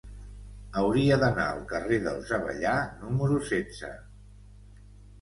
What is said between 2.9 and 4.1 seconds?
número setze.